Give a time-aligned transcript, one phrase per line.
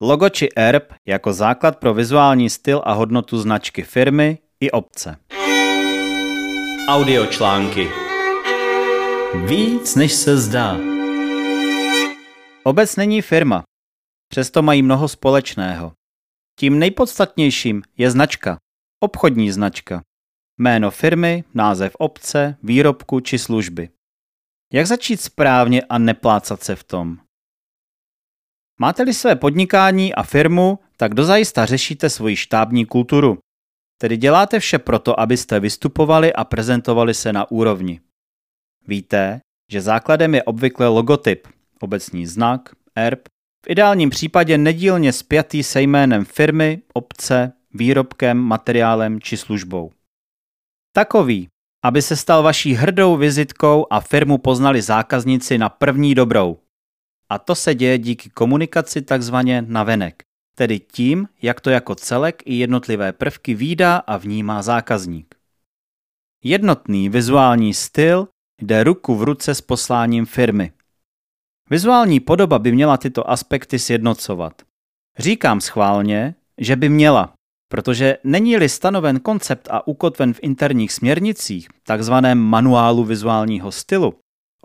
[0.00, 5.16] Logo či erb jako základ pro vizuální styl a hodnotu značky firmy i obce.
[6.88, 7.88] Audiočlánky
[9.46, 10.76] Víc než se zdá.
[12.64, 13.62] Obec není firma,
[14.28, 15.92] přesto mají mnoho společného.
[16.58, 18.58] Tím nejpodstatnějším je značka,
[19.00, 20.02] obchodní značka.
[20.58, 23.88] Jméno firmy, název obce, výrobku či služby.
[24.72, 27.25] Jak začít správně a neplácat se v tom?
[28.80, 33.38] Máte-li své podnikání a firmu, tak dozajista řešíte svoji štábní kulturu.
[33.98, 38.00] Tedy děláte vše proto, abyste vystupovali a prezentovali se na úrovni.
[38.86, 41.48] Víte, že základem je obvykle logotyp,
[41.80, 43.28] obecní znak, erb,
[43.66, 49.90] v ideálním případě nedílně spjatý se jménem firmy, obce, výrobkem, materiálem či službou.
[50.92, 51.48] Takový,
[51.84, 56.58] aby se stal vaší hrdou vizitkou a firmu poznali zákazníci na první dobrou.
[57.28, 60.22] A to se děje díky komunikaci takzvaně navenek,
[60.54, 65.34] tedy tím, jak to jako celek i jednotlivé prvky výdá a vnímá zákazník.
[66.44, 68.28] Jednotný vizuální styl
[68.62, 70.72] jde ruku v ruce s posláním firmy.
[71.70, 74.62] Vizuální podoba by měla tyto aspekty sjednocovat.
[75.18, 77.32] Říkám schválně, že by měla,
[77.68, 84.14] protože není-li stanoven koncept a ukotven v interních směrnicích, takzvaném manuálu vizuálního stylu,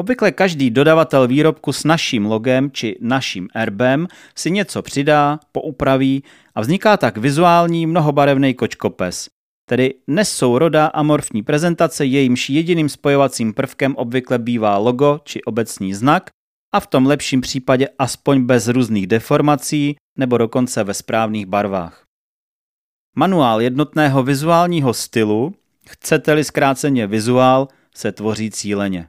[0.00, 6.60] obvykle každý dodavatel výrobku s naším logem či naším erbem si něco přidá, poupraví a
[6.60, 9.28] vzniká tak vizuální mnohobarevný kočkopes,
[9.68, 16.30] tedy nesourodá amorfní prezentace, jejímž jediným spojovacím prvkem obvykle bývá logo či obecní znak
[16.74, 22.04] a v tom lepším případě aspoň bez různých deformací nebo dokonce ve správných barvách.
[23.16, 25.54] Manuál jednotného vizuálního stylu,
[25.88, 29.08] chcete-li zkráceně vizuál, se tvoří cíleně.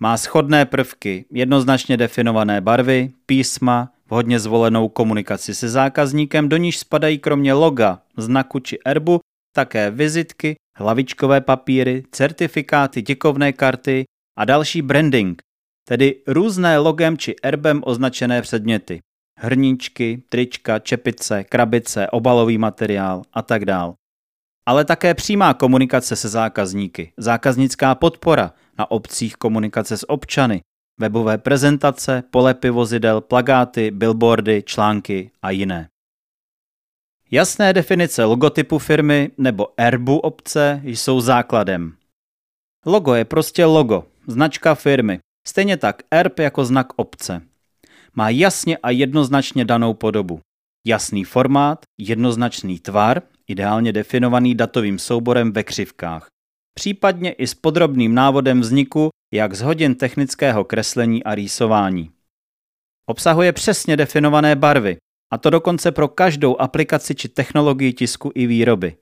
[0.00, 7.18] Má schodné prvky, jednoznačně definované barvy, písma, vhodně zvolenou komunikaci se zákazníkem, do níž spadají
[7.18, 9.20] kromě loga, znaku či erbu
[9.54, 14.04] také vizitky, hlavičkové papíry, certifikáty, děkovné karty
[14.38, 15.42] a další branding,
[15.88, 19.00] tedy různé logem či erbem označené předměty.
[19.38, 23.94] Hrníčky, trička, čepice, krabice, obalový materiál a tak dál.
[24.66, 30.60] Ale také přímá komunikace se zákazníky, zákaznická podpora, na obcích komunikace s občany,
[30.98, 35.88] webové prezentace, polepy vozidel, plagáty, billboardy, články a jiné.
[37.30, 41.92] Jasné definice logotypu firmy nebo erbu obce jsou základem.
[42.86, 47.42] Logo je prostě logo, značka firmy, stejně tak erb jako znak obce.
[48.14, 50.40] Má jasně a jednoznačně danou podobu.
[50.86, 56.28] Jasný formát, jednoznačný tvar, ideálně definovaný datovým souborem ve křivkách
[56.78, 62.10] případně i s podrobným návodem vzniku jak z hodin technického kreslení a rýsování.
[63.06, 64.96] Obsahuje přesně definované barvy,
[65.32, 68.96] a to dokonce pro každou aplikaci či technologii tisku i výroby.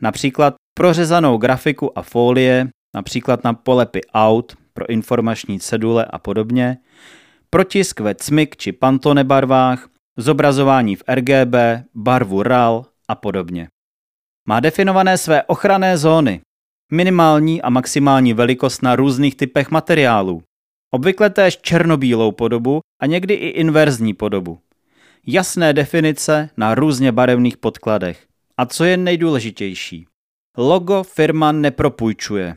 [0.00, 6.78] Například prořezanou grafiku a folie, například na polepy aut, pro informační cedule a podobně,
[7.50, 11.54] protisk ve cmik či pantone barvách, zobrazování v RGB,
[11.94, 13.68] barvu RAL a podobně.
[14.48, 16.40] Má definované své ochranné zóny,
[16.92, 20.42] minimální a maximální velikost na různých typech materiálů,
[20.90, 24.58] obvykle též černobílou podobu a někdy i inverzní podobu.
[25.26, 28.26] Jasné definice na různě barevných podkladech.
[28.56, 30.06] A co je nejdůležitější?
[30.56, 32.56] Logo firma nepropůjčuje.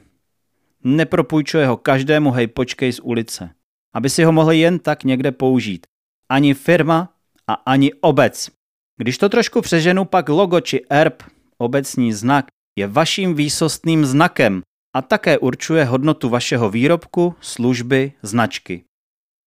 [0.84, 3.50] Nepropůjčuje ho každému hejpočkej z ulice,
[3.94, 5.88] aby si ho mohli jen tak někde použít.
[6.30, 7.14] Ani firma
[7.48, 8.50] a ani obec.
[8.98, 11.24] Když to trošku přeženu, pak logo či erb,
[11.58, 12.46] obecní znak,
[12.80, 14.62] je vaším výsostným znakem
[14.96, 18.84] a také určuje hodnotu vašeho výrobku, služby, značky.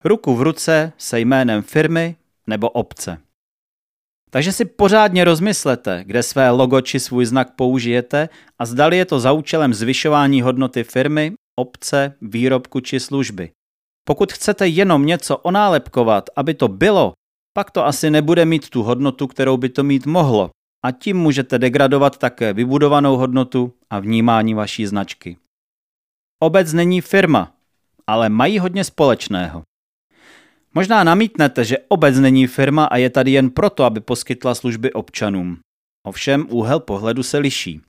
[0.04, 2.16] Ruku v ruce se jménem firmy
[2.47, 3.19] nebo obce.
[4.31, 8.28] Takže si pořádně rozmyslete, kde své logo či svůj znak použijete
[8.59, 13.50] a zdali je to za účelem zvyšování hodnoty firmy, obce, výrobku či služby.
[14.04, 17.12] Pokud chcete jenom něco onálepkovat, aby to bylo,
[17.56, 20.50] pak to asi nebude mít tu hodnotu, kterou by to mít mohlo
[20.82, 25.37] a tím můžete degradovat také vybudovanou hodnotu a vnímání vaší značky.
[26.43, 27.55] Obec není firma,
[28.06, 29.62] ale mají hodně společného.
[30.75, 35.58] Možná namítnete, že obec není firma a je tady jen proto, aby poskytla služby občanům.
[36.06, 37.81] Ovšem úhel pohledu se liší.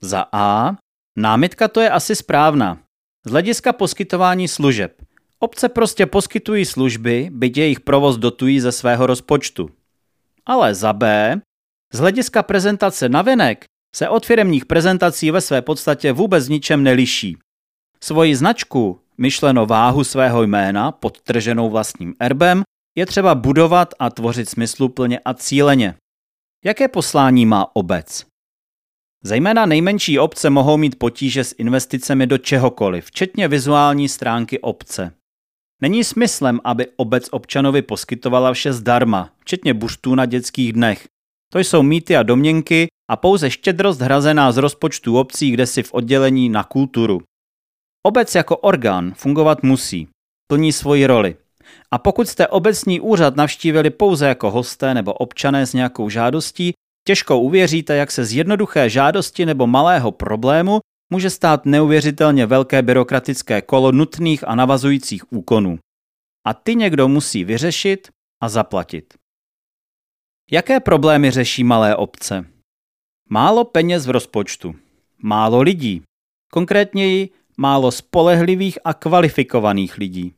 [0.00, 0.76] Za A.
[1.18, 2.78] Námitka to je asi správná.
[3.26, 5.02] Z hlediska poskytování služeb.
[5.38, 9.70] Obce prostě poskytují služby, byť jejich provoz dotují ze svého rozpočtu.
[10.46, 11.40] Ale za B.
[11.94, 13.64] Z hlediska prezentace navenek
[13.96, 17.36] se od firemních prezentací ve své podstatě vůbec ničem neliší.
[18.00, 22.62] Svoji značku, myšleno váhu svého jména, podtrženou vlastním erbem,
[22.98, 25.94] je třeba budovat a tvořit smysluplně a cíleně.
[26.64, 28.26] Jaké poslání má obec?
[29.24, 35.12] Zejména nejmenší obce mohou mít potíže s investicemi do čehokoliv, včetně vizuální stránky obce.
[35.82, 41.11] Není smyslem, aby obec občanovi poskytovala vše zdarma, včetně buštů na dětských dnech.
[41.52, 45.94] To jsou mýty a domněnky a pouze štědrost hrazená z rozpočtu obcí kde si v
[45.94, 47.20] oddělení na kulturu.
[48.06, 50.08] Obec jako orgán fungovat musí,
[50.50, 51.36] plní svoji roli.
[51.90, 56.72] A pokud jste obecní úřad navštívili pouze jako hosté nebo občané s nějakou žádostí,
[57.06, 60.80] těžko uvěříte, jak se z jednoduché žádosti nebo malého problému
[61.12, 65.78] může stát neuvěřitelně velké byrokratické kolo nutných a navazujících úkonů.
[66.46, 68.08] A ty někdo musí vyřešit
[68.42, 69.21] a zaplatit.
[70.54, 72.44] Jaké problémy řeší malé obce?
[73.30, 74.74] Málo peněz v rozpočtu,
[75.22, 76.02] málo lidí,
[76.52, 80.34] konkrétněji málo spolehlivých a kvalifikovaných lidí.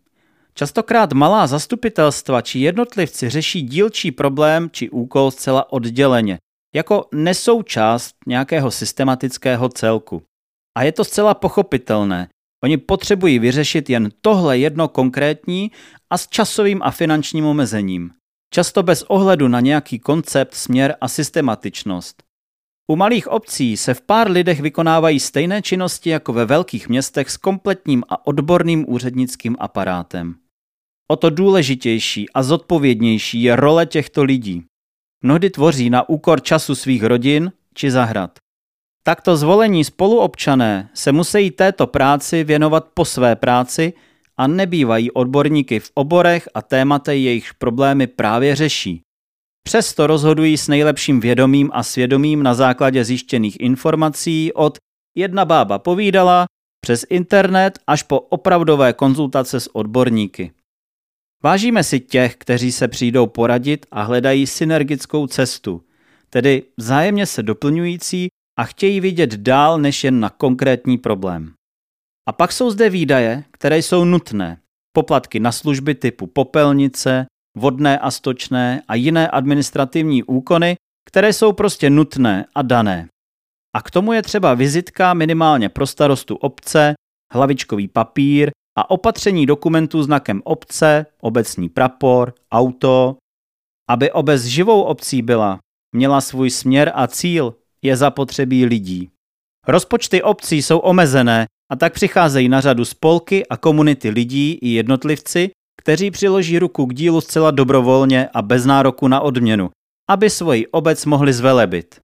[0.54, 6.38] Častokrát malá zastupitelstva či jednotlivci řeší dílčí problém či úkol zcela odděleně,
[6.74, 10.22] jako nesoučást nějakého systematického celku.
[10.78, 12.28] A je to zcela pochopitelné.
[12.64, 15.70] Oni potřebují vyřešit jen tohle jedno konkrétní
[16.10, 18.10] a s časovým a finančním omezením.
[18.50, 22.22] Často bez ohledu na nějaký koncept, směr a systematičnost.
[22.90, 27.36] U malých obcí se v pár lidech vykonávají stejné činnosti jako ve velkých městech s
[27.36, 30.34] kompletním a odborným úřednickým aparátem.
[31.10, 34.64] O to důležitější a zodpovědnější je role těchto lidí.
[35.24, 38.38] Mnohdy tvoří na úkor času svých rodin či zahrad.
[39.02, 43.92] Takto zvolení spoluobčané se musí této práci věnovat po své práci
[44.36, 49.02] a nebývají odborníky v oborech a tématech jejichž problémy právě řeší.
[49.66, 54.78] Přesto rozhodují s nejlepším vědomím a svědomím na základě zjištěných informací od
[55.16, 56.46] jedna bába povídala
[56.80, 60.52] přes internet až po opravdové konzultace s odborníky.
[61.42, 65.84] Vážíme si těch, kteří se přijdou poradit a hledají synergickou cestu,
[66.30, 68.28] tedy vzájemně se doplňující
[68.58, 71.52] a chtějí vidět dál než jen na konkrétní problém.
[72.26, 74.60] A pak jsou zde výdaje, které jsou nutné.
[74.92, 77.26] Poplatky na služby typu popelnice,
[77.56, 80.76] vodné a stočné a jiné administrativní úkony,
[81.06, 83.08] které jsou prostě nutné a dané.
[83.76, 86.94] A k tomu je třeba vizitka minimálně pro starostu obce,
[87.32, 93.16] hlavičkový papír a opatření dokumentů znakem obce, obecní prapor, auto.
[93.90, 95.58] Aby obec živou obcí byla,
[95.92, 99.10] měla svůj směr a cíl, je zapotřebí lidí.
[99.66, 105.50] Rozpočty obcí jsou omezené a tak přicházejí na řadu spolky a komunity lidí i jednotlivci,
[105.82, 109.70] kteří přiloží ruku k dílu zcela dobrovolně a bez nároku na odměnu,
[110.10, 112.00] aby svoji obec mohli zvelebit.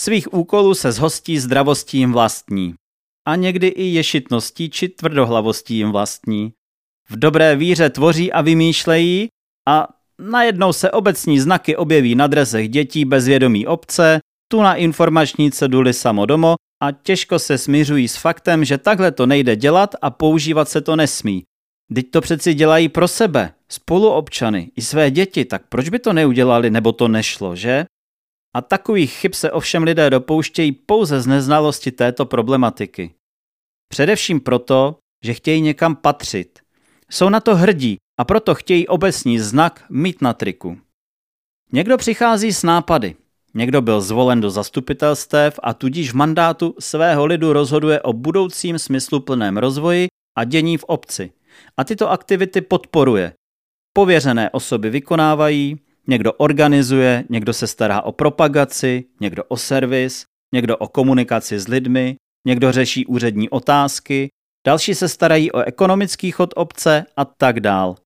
[0.00, 2.74] Svých úkolů se zhostí zdravostí jim vlastní.
[3.28, 6.52] A někdy i ješitností či tvrdohlavostí jim vlastní.
[7.10, 9.28] V dobré víře tvoří a vymýšlejí
[9.68, 9.88] a
[10.18, 15.92] najednou se obecní znaky objeví na dresech dětí bez vědomí obce, tu na informační ceduli
[15.92, 20.80] samodomo a těžko se smiřují s faktem, že takhle to nejde dělat a používat se
[20.80, 21.44] to nesmí.
[21.94, 26.70] Teď to přeci dělají pro sebe, spoluobčany i své děti, tak proč by to neudělali
[26.70, 27.84] nebo to nešlo, že?
[28.56, 33.14] A takových chyb se ovšem lidé dopouštějí pouze z neznalosti této problematiky.
[33.88, 36.58] Především proto, že chtějí někam patřit.
[37.10, 40.78] Jsou na to hrdí a proto chtějí obecní znak mít na triku.
[41.72, 43.14] Někdo přichází s nápady,
[43.56, 49.56] Někdo byl zvolen do zastupitelstev a tudíž v mandátu svého lidu rozhoduje o budoucím smysluplném
[49.56, 51.32] rozvoji a dění v obci.
[51.76, 53.32] A tyto aktivity podporuje.
[53.92, 60.88] Pověřené osoby vykonávají, někdo organizuje, někdo se stará o propagaci, někdo o servis, někdo o
[60.88, 62.16] komunikaci s lidmi,
[62.46, 64.28] někdo řeší úřední otázky,
[64.66, 67.96] další se starají o ekonomický chod obce a tak dál.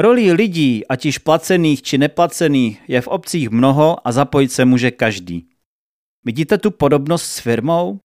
[0.00, 4.90] Rolí lidí, ať již placených či neplacených, je v obcích mnoho a zapojit se může
[4.90, 5.48] každý.
[6.24, 7.98] Vidíte tu podobnost s firmou?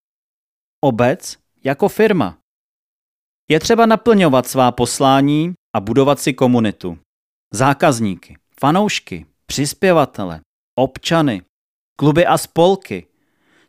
[0.84, 2.38] Obec jako firma.
[3.50, 6.98] Je třeba naplňovat svá poslání a budovat si komunitu.
[7.54, 10.42] Zákazníky, fanoušky, přispěvatele,
[10.80, 11.42] občany,
[12.00, 13.08] kluby a spolky.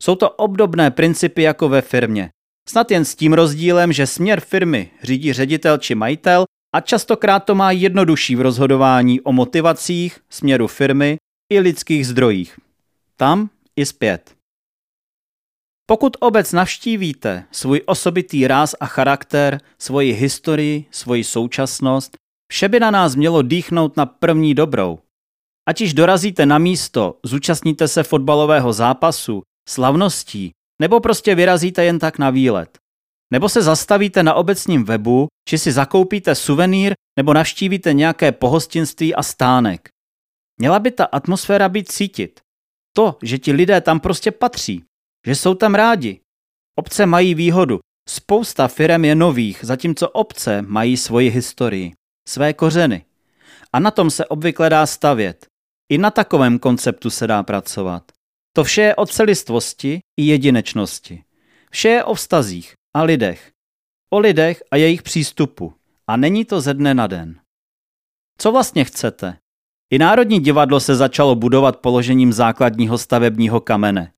[0.03, 2.31] Jsou to obdobné principy jako ve firmě.
[2.69, 7.55] Snad jen s tím rozdílem, že směr firmy řídí ředitel či majitel a častokrát to
[7.55, 11.17] má jednodušší v rozhodování o motivacích, směru firmy
[11.53, 12.59] i lidských zdrojích.
[13.17, 14.37] Tam i zpět.
[15.87, 22.17] Pokud obec navštívíte svůj osobitý ráz a charakter, svoji historii, svoji současnost,
[22.53, 24.99] vše by na nás mělo dýchnout na první dobrou.
[25.69, 30.51] Ať již dorazíte na místo, zúčastníte se fotbalového zápasu, slavností,
[30.83, 32.79] nebo prostě vyrazíte jen tak na výlet.
[33.33, 39.23] Nebo se zastavíte na obecním webu, či si zakoupíte suvenýr, nebo navštívíte nějaké pohostinství a
[39.23, 39.89] stánek.
[40.61, 42.41] Měla by ta atmosféra být cítit.
[42.97, 44.85] To, že ti lidé tam prostě patří,
[45.27, 46.21] že jsou tam rádi.
[46.79, 47.79] Obce mají výhodu.
[48.09, 51.93] Spousta firem je nových, zatímco obce mají svoji historii,
[52.29, 53.05] své kořeny.
[53.73, 55.47] A na tom se obvykle dá stavět.
[55.93, 58.13] I na takovém konceptu se dá pracovat.
[58.53, 61.25] To vše je o celistvosti i jedinečnosti.
[61.71, 63.51] Vše je o vztazích a lidech.
[64.11, 65.73] O lidech a jejich přístupu.
[66.07, 67.41] A není to ze dne na den.
[68.39, 69.37] Co vlastně chcete?
[69.93, 74.13] I Národní divadlo se začalo budovat položením základního stavebního kamene.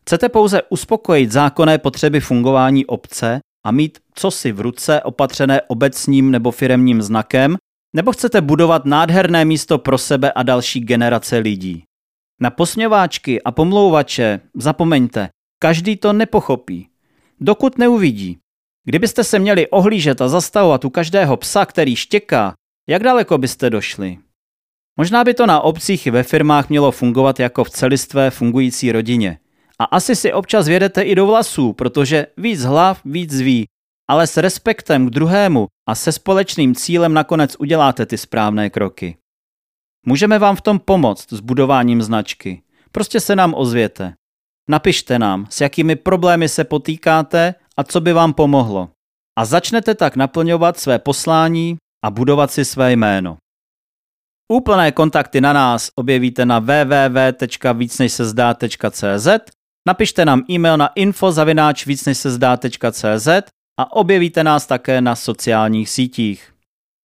[0.00, 6.50] Chcete pouze uspokojit zákonné potřeby fungování obce a mít cosi v ruce opatřené obecním nebo
[6.50, 7.56] firemním znakem,
[7.94, 11.84] nebo chcete budovat nádherné místo pro sebe a další generace lidí?
[12.40, 15.28] Na posměváčky a pomlouvače zapomeňte,
[15.58, 16.88] každý to nepochopí.
[17.40, 18.38] Dokud neuvidí.
[18.84, 22.54] Kdybyste se měli ohlížet a zastavovat u každého psa, který štěká,
[22.88, 24.18] jak daleko byste došli?
[24.98, 29.38] Možná by to na obcích i ve firmách mělo fungovat jako v celistvé fungující rodině.
[29.78, 33.66] A asi si občas vědete i do vlasů, protože víc hlav víc ví,
[34.08, 39.16] ale s respektem k druhému a se společným cílem nakonec uděláte ty správné kroky.
[40.06, 42.62] Můžeme vám v tom pomoct s budováním značky.
[42.92, 44.14] Prostě se nám ozvěte.
[44.70, 48.90] Napište nám, s jakými problémy se potýkáte a co by vám pomohlo.
[49.38, 53.36] A začnete tak naplňovat své poslání a budovat si své jméno.
[54.52, 59.28] Úplné kontakty na nás objevíte na www.vícnejsezdá.cz
[59.88, 63.28] Napište nám e-mail na info.vícnejsezdá.cz
[63.80, 66.52] a objevíte nás také na sociálních sítích.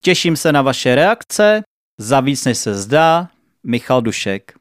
[0.04, 1.62] Těším se na vaše reakce.
[2.00, 3.30] Za víc než se zdá,
[3.64, 4.61] Michal Dušek.